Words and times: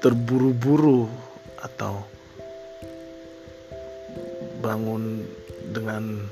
terburu-buru 0.00 1.21
atau 1.62 2.02
bangun 4.62 5.26
dengan 5.74 6.26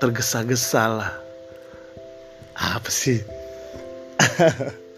tergesa-gesa 0.00 0.82
lah. 0.88 1.12
Apa 2.58 2.90
sih? 2.90 3.20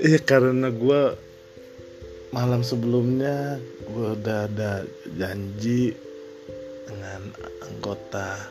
Iya 0.00 0.16
karena 0.24 0.72
gue 0.72 1.12
malam 2.32 2.64
sebelumnya 2.64 3.60
gue 3.84 4.16
udah 4.16 4.48
ada 4.48 4.88
janji 5.12 5.92
dengan 6.88 7.36
anggota 7.68 8.48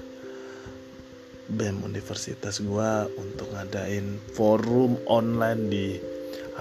BEM 1.50 1.82
Universitas 1.82 2.62
gue 2.62 2.92
untuk 3.18 3.50
ngadain 3.54 4.22
forum 4.38 4.98
online 5.10 5.62
di 5.70 5.88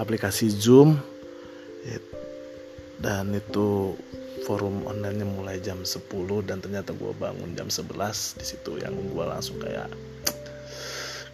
aplikasi 0.01 0.49
Zoom. 0.49 0.97
Dan 2.99 3.31
itu 3.31 3.95
forum 4.49 4.81
onlinenya 4.89 5.29
mulai 5.29 5.61
jam 5.61 5.85
10 5.85 6.09
dan 6.49 6.57
ternyata 6.57 6.89
gue 6.97 7.13
bangun 7.13 7.53
jam 7.53 7.69
11 7.69 8.41
di 8.41 8.45
situ 8.49 8.81
yang 8.81 8.97
gue 8.97 9.21
langsung 9.21 9.61
kayak 9.61 9.93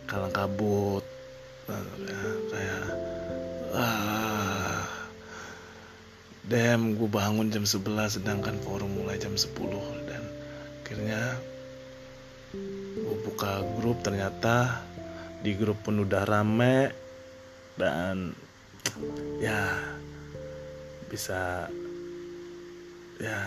kalang 0.05 0.35
kabut 0.35 0.99
kayak 2.51 2.83
ah 3.73 4.83
dem 6.45 6.93
gue 6.99 7.09
bangun 7.09 7.49
jam 7.49 7.65
11 7.65 8.21
sedangkan 8.21 8.59
forum 8.61 8.91
mulai 9.01 9.17
jam 9.17 9.33
10 9.33 9.49
dan 10.05 10.21
akhirnya 10.83 11.39
gue 12.95 13.15
buka 13.25 13.63
grup 13.77 14.01
ternyata 14.01 14.81
di 15.43 15.53
grup 15.53 15.81
pun 15.85 16.01
udah 16.01 16.23
rame 16.25 16.89
dan 17.75 18.33
ya 19.37 19.75
bisa 21.11 21.67
ya 23.19 23.41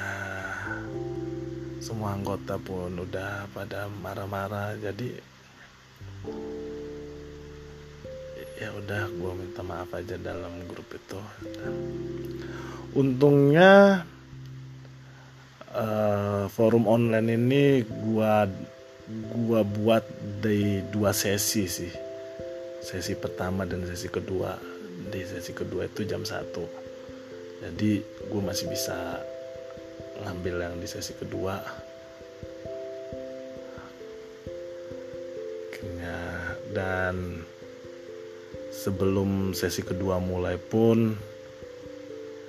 semua 1.81 2.15
anggota 2.15 2.61
pun 2.61 2.93
udah 2.93 3.49
pada 3.53 3.89
marah-marah 3.89 4.77
jadi 4.77 5.17
ya 8.59 8.75
udah 8.75 9.07
gue 9.15 9.33
minta 9.39 9.63
maaf 9.63 9.91
aja 9.95 10.19
dalam 10.19 10.67
grup 10.67 10.91
itu. 10.91 11.21
Dan 11.55 11.75
untungnya 12.91 14.03
uh, 15.71 16.51
forum 16.51 16.91
online 16.91 17.39
ini 17.39 17.87
gue 17.87 18.35
gua 19.09 19.65
buat 19.65 20.05
di 20.45 20.85
dua 20.93 21.17
sesi 21.17 21.65
sih. 21.65 21.93
Sesi 22.85 23.17
pertama 23.17 23.65
dan 23.65 23.85
sesi 23.89 24.13
kedua. 24.13 24.55
Di 25.09 25.25
sesi 25.25 25.57
kedua 25.57 25.89
itu 25.89 26.05
jam 26.05 26.23
satu. 26.23 26.65
Jadi 27.59 27.99
gue 28.31 28.43
masih 28.43 28.71
bisa 28.71 29.19
ngambil 30.23 30.63
yang 30.63 30.77
di 30.79 30.87
sesi 30.87 31.11
kedua. 31.19 31.59
Dan 36.79 37.43
sebelum 38.71 39.57
sesi 39.57 39.83
kedua 39.83 40.23
mulai 40.23 40.55
pun 40.55 41.17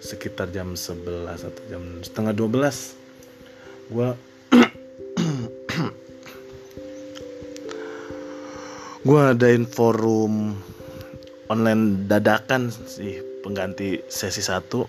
sekitar 0.04 0.54
jam 0.54 0.78
11 0.78 1.50
atau 1.50 1.64
jam 1.68 1.84
setengah 2.06 2.34
12 2.38 3.90
gue 3.90 4.10
gue 9.10 9.18
adain 9.18 9.66
forum 9.66 10.54
online 11.50 12.06
dadakan 12.06 12.70
sih 12.70 13.18
pengganti 13.42 14.06
sesi 14.06 14.38
satu. 14.38 14.86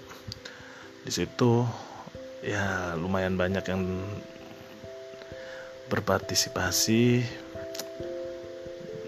Di 1.01 1.09
situ 1.09 1.65
ya 2.45 2.93
lumayan 3.01 3.41
banyak 3.41 3.65
yang 3.65 3.81
berpartisipasi. 5.89 7.25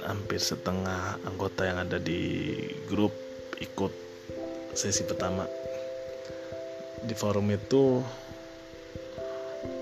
Hampir 0.09 0.41
setengah 0.41 1.21
anggota 1.29 1.69
yang 1.69 1.85
ada 1.85 2.01
di 2.01 2.57
grup 2.89 3.13
ikut 3.61 3.93
sesi 4.73 5.05
pertama. 5.05 5.45
Di 7.05 7.13
forum 7.13 7.53
itu 7.53 8.01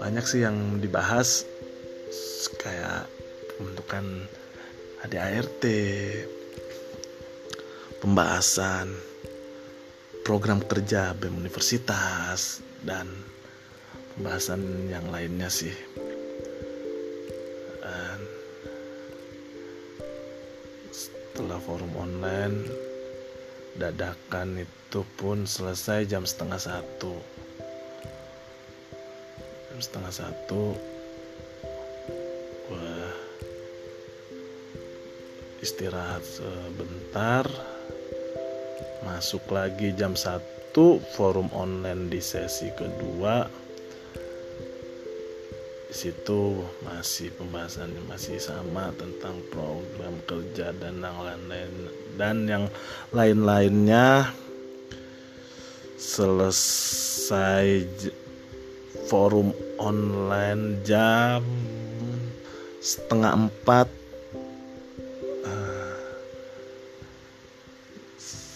banyak 0.03 0.27
sih 0.27 0.43
yang 0.43 0.83
dibahas. 0.83 1.47
Kayak 2.59 3.07
pembentukan 3.55 4.27
ADART 5.01 5.65
pembahasan 8.05 8.93
program 10.21 10.61
kerja 10.61 11.17
BEM 11.17 11.41
Universitas 11.41 12.61
dan 12.85 13.09
pembahasan 14.13 14.61
yang 14.93 15.09
lainnya 15.09 15.49
sih. 15.49 15.73
Dan 17.81 18.21
setelah 20.93 21.57
forum 21.65 21.97
online 21.97 22.69
dadakan 23.81 24.61
itu 24.61 25.01
pun 25.17 25.49
selesai 25.49 26.05
jam 26.13 26.29
setengah 26.29 26.61
satu. 26.61 27.17
Jam 29.73 29.81
setengah 29.81 30.13
satu 30.13 30.77
istirahat 35.71 36.27
sebentar. 36.27 37.47
Masuk 39.07 39.55
lagi 39.55 39.95
jam 39.95 40.19
1 40.19 40.75
forum 41.15 41.47
online 41.55 42.11
di 42.11 42.19
sesi 42.19 42.75
kedua. 42.75 43.47
Di 45.87 45.95
situ 45.95 46.67
masih 46.83 47.31
pembahasannya 47.39 48.03
masih 48.11 48.43
sama 48.43 48.91
tentang 48.99 49.39
program 49.55 50.19
kerja 50.27 50.75
dan 50.75 50.99
yang 50.99 51.19
lain-lain. 51.23 51.73
Dan 52.19 52.37
yang 52.51 52.65
lain-lainnya 53.15 54.27
selesai 55.95 57.87
forum 59.07 59.55
online 59.79 60.83
jam 60.83 61.47
setengah 62.83 63.47
empat 63.47 64.00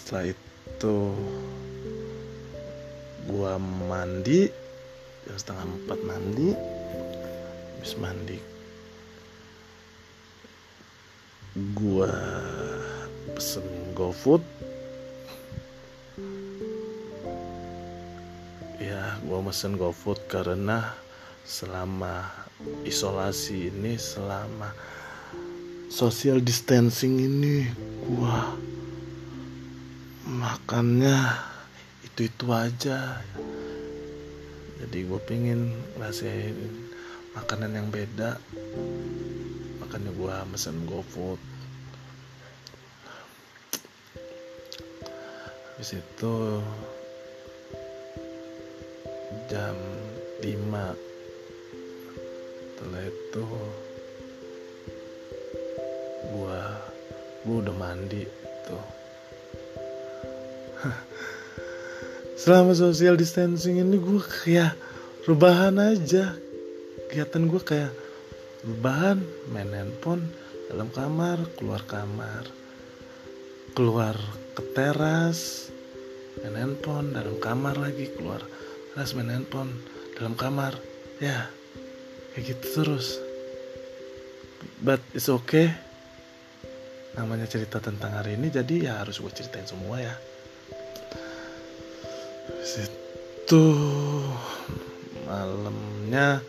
setelah 0.05 0.29
itu 0.29 0.97
gua 3.25 3.57
mandi 3.57 4.45
jam 5.25 5.33
setengah 5.33 5.65
empat 5.65 5.99
mandi. 6.05 6.49
Habis 7.81 7.93
mandi 7.97 8.37
gua 11.73 12.13
pesen 13.33 13.65
GoFood. 13.97 14.45
Ya 18.77 19.17
gua 19.25 19.41
pesen 19.49 19.73
GoFood 19.73 20.21
karena 20.29 20.93
selama 21.41 22.29
isolasi 22.85 23.73
ini 23.73 23.97
selama 23.97 24.69
social 25.89 26.45
distancing 26.45 27.17
ini 27.25 27.73
gua 28.05 28.53
makannya 30.25 31.37
itu 32.01 32.25
itu 32.25 32.45
aja. 32.49 33.21
Jadi 34.81 34.97
gue 35.05 35.21
pengen 35.29 35.69
ngerasain 35.93 36.57
makanan 37.37 37.77
yang 37.77 37.87
beda. 37.93 38.41
Makanya 39.85 40.09
gue 40.09 40.35
mesen 40.49 40.89
GoFood. 40.89 41.37
Habis 45.77 46.01
itu 46.01 46.33
jam 49.45 49.77
5 50.41 51.05
setelah 52.75 53.03
itu 53.07 53.43
gua 56.31 56.59
gua 57.43 57.55
udah 57.63 57.75
mandi 57.75 58.23
tuh 58.67 59.04
selama 62.41 62.75
social 62.75 63.15
distancing 63.17 63.79
ini 63.81 63.97
gue 63.97 64.21
kayak 64.21 64.75
rebahan 65.25 65.79
aja. 65.79 66.35
Kegiatan 67.09 67.47
gue 67.47 67.61
kayak 67.61 67.93
rebahan 68.65 69.21
main 69.53 69.71
handphone 69.71 70.25
dalam 70.69 70.89
kamar 70.89 71.37
keluar 71.53 71.85
kamar 71.85 72.49
keluar 73.77 74.17
ke 74.57 74.63
teras 74.73 75.69
main 76.41 76.57
handphone 76.57 77.13
dalam 77.13 77.37
kamar 77.37 77.77
lagi 77.77 78.09
keluar 78.17 78.41
teras 78.93 79.13
main 79.13 79.31
handphone 79.31 79.71
dalam 80.17 80.35
kamar. 80.37 80.75
Ya 81.23 81.49
kayak 82.35 82.51
gitu 82.51 82.83
terus. 82.83 83.17
But 84.83 84.99
it's 85.15 85.31
okay. 85.31 85.71
Namanya 87.15 87.47
cerita 87.47 87.79
tentang 87.79 88.11
hari 88.11 88.35
ini 88.35 88.51
jadi 88.51 88.91
ya 88.91 88.93
harus 88.99 89.23
gue 89.23 89.31
ceritain 89.31 89.63
semua 89.63 90.03
ya 90.03 90.34
situ 92.65 93.65
malamnya 95.29 96.41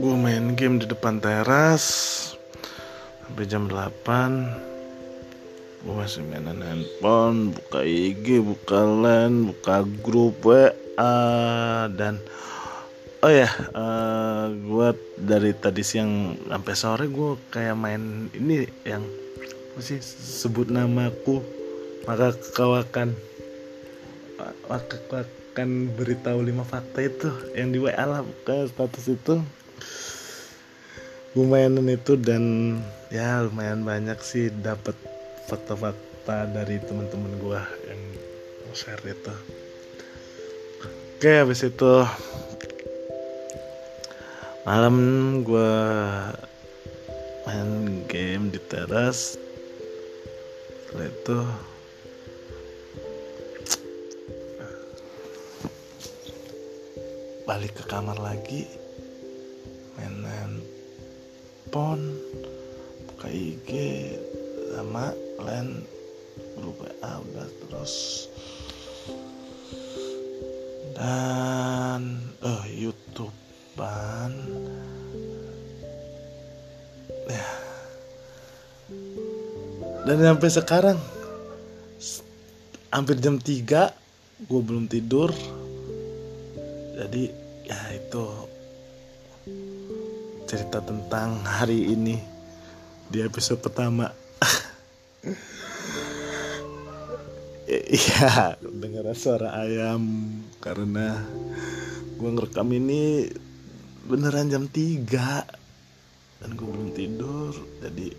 gue 0.00 0.14
main 0.16 0.56
game 0.56 0.80
di 0.80 0.88
depan 0.88 1.20
teras. 1.20 1.84
Sampai 3.28 3.44
jam 3.44 3.68
8 3.68 4.70
gue 5.80 5.94
masih 5.96 6.20
mainan 6.28 6.60
handphone 6.60 7.56
buka 7.56 7.80
IG 7.80 8.44
buka 8.44 8.84
LAN 8.84 9.48
buka 9.48 9.80
grup 10.04 10.36
WA 10.44 11.88
dan 11.96 12.20
oh 13.24 13.32
ya 13.32 13.48
uh, 13.72 14.52
gue 14.52 14.88
dari 15.16 15.56
tadi 15.56 15.80
siang 15.80 16.36
sampai 16.52 16.74
sore 16.76 17.08
gue 17.08 17.32
kayak 17.48 17.80
main 17.80 18.28
ini 18.36 18.68
yang 18.84 19.00
masih 19.72 20.04
sebut 20.04 20.68
namaku 20.68 21.40
maka 22.04 22.36
kau 22.52 22.76
akan 22.76 23.16
akan 24.70 25.92
beritahu 25.98 26.40
lima 26.46 26.62
fakta 26.62 27.04
itu 27.04 27.28
yang 27.52 27.74
di 27.74 27.78
WA 27.82 28.04
lah 28.06 28.24
status 28.44 29.06
itu. 29.10 29.42
Mainin 31.30 31.86
itu 31.86 32.18
dan 32.18 32.42
ya 33.06 33.46
lumayan 33.46 33.86
banyak 33.86 34.18
sih 34.18 34.50
dapat 34.50 34.98
fakta-fakta 35.46 36.50
dari 36.50 36.82
teman-teman 36.82 37.38
gue 37.38 37.60
yang 37.86 38.00
share 38.74 39.02
itu. 39.06 39.34
Oke 41.20 41.30
habis 41.38 41.62
itu 41.62 41.92
malam 44.66 44.96
gue 45.46 45.74
main 47.46 47.70
game 48.10 48.50
di 48.50 48.60
teras. 48.66 49.38
Setelah 50.88 51.06
itu 51.06 51.38
balik 57.50 57.82
ke 57.82 57.84
kamar 57.90 58.14
lagi 58.22 58.62
main 59.98 60.22
handphone 60.22 62.14
buka 63.10 63.26
IG 63.26 63.70
sama 64.70 65.10
lain 65.42 65.82
grup 66.54 66.78
WA 66.78 67.10
udah 67.18 67.50
terus. 67.66 67.94
Dan 70.94 72.22
oh 72.38 72.62
YouTube 72.70 73.34
ban 73.74 74.30
ya. 77.26 77.50
Dan 80.06 80.22
sampai 80.22 80.50
sekarang 80.54 80.98
hampir 82.94 83.18
jam 83.18 83.42
3 83.42 84.46
gue 84.46 84.60
belum 84.62 84.86
tidur 84.86 85.34
jadi 86.96 87.22
ya 87.66 87.80
itu 87.94 88.24
cerita 90.50 90.82
tentang 90.82 91.38
hari 91.46 91.94
ini. 91.94 92.18
Di 93.10 93.22
episode 93.22 93.62
pertama. 93.62 94.10
Iya, 97.70 98.58
dengar 98.66 99.14
suara 99.14 99.54
ayam. 99.62 100.02
Karena 100.58 101.22
gue 102.18 102.30
ngerekam 102.34 102.66
ini 102.74 103.30
beneran 104.10 104.50
jam 104.50 104.66
3 104.66 106.42
dan 106.42 106.50
gue 106.58 106.66
belum 106.66 106.90
tidur. 106.90 107.54
Jadi 107.78 108.10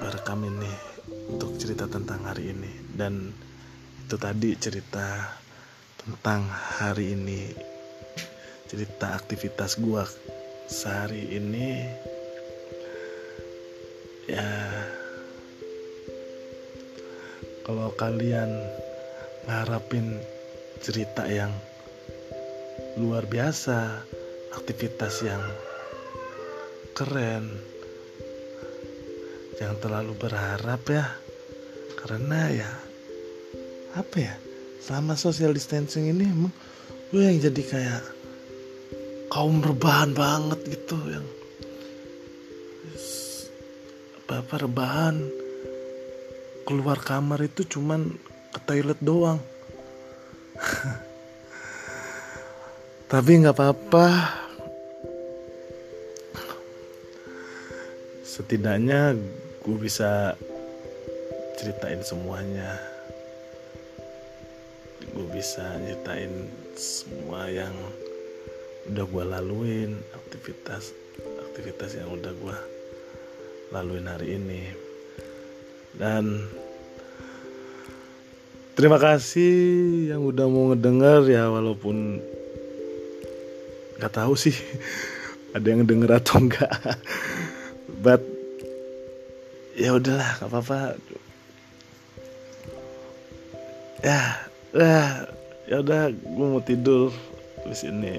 berekam 0.00 0.40
ini 0.48 0.72
untuk 1.36 1.60
cerita 1.60 1.84
tentang 1.84 2.24
hari 2.24 2.56
ini. 2.56 2.72
Dan 2.96 3.28
itu 4.00 4.16
tadi 4.16 4.56
cerita 4.56 5.36
tentang 6.06 6.46
hari 6.46 7.18
ini 7.18 7.50
cerita 8.70 9.18
aktivitas 9.18 9.74
gue 9.82 10.06
sehari 10.70 11.34
ini 11.34 11.82
ya 14.30 14.46
kalau 17.66 17.90
kalian 17.98 18.62
ngarapin 19.50 20.22
cerita 20.78 21.26
yang 21.26 21.50
luar 22.96 23.26
biasa, 23.26 24.06
aktivitas 24.54 25.26
yang 25.26 25.42
keren. 26.94 27.50
Jangan 29.58 29.78
terlalu 29.82 30.14
berharap 30.14 30.82
ya. 30.86 31.10
Karena 31.98 32.40
ya 32.54 32.70
apa 33.98 34.16
ya? 34.16 34.45
Selama 34.80 35.18
social 35.18 35.50
distancing 35.56 36.10
ini 36.12 36.24
emang 36.28 36.52
gue 37.10 37.22
yang 37.22 37.38
jadi 37.38 37.62
kayak 37.62 38.02
kaum 39.30 39.58
rebahan 39.62 40.14
banget 40.14 40.60
gitu 40.66 40.96
yang 41.10 41.26
apa 44.26 44.56
rebahan. 44.58 45.16
Keluar 46.66 46.98
kamar 46.98 47.46
itu 47.46 47.62
cuman 47.62 48.10
ke 48.50 48.58
toilet 48.66 48.98
doang. 48.98 49.38
Tapi 53.12 53.30
nggak 53.38 53.54
apa-apa. 53.54 54.06
Setidaknya 58.26 59.14
gue 59.62 59.76
bisa 59.78 60.34
ceritain 61.54 62.02
semuanya 62.02 62.95
bisa 65.36 65.60
ceritain 65.84 66.48
semua 66.72 67.44
yang 67.52 67.76
udah 68.88 69.04
gue 69.04 69.24
laluin 69.36 69.92
aktivitas 70.16 70.96
aktivitas 71.52 72.00
yang 72.00 72.08
udah 72.08 72.32
gue 72.32 72.56
laluin 73.68 74.08
hari 74.08 74.40
ini. 74.40 74.72
Dan 75.92 76.40
terima 78.80 78.96
kasih 78.96 79.52
yang 80.16 80.24
udah 80.24 80.48
mau 80.48 80.72
ngedenger 80.72 81.28
ya 81.28 81.52
walaupun 81.52 82.16
nggak 84.00 84.16
tahu 84.16 84.40
sih 84.40 84.56
ada 85.56 85.68
yang 85.68 85.84
denger 85.84 86.16
atau 86.16 86.40
enggak 86.40 86.72
but 88.00 88.24
ya 89.76 89.92
udahlah 89.92 90.40
nggak 90.40 90.48
apa-apa. 90.48 90.96
Ya 94.00 94.45
ya 94.74 95.28
ya 95.66 95.76
udah 95.82 96.10
gue 96.10 96.46
mau 96.46 96.62
tidur 96.62 97.10
di 97.66 97.74
sini. 97.74 98.16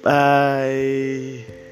Bye 0.00 1.69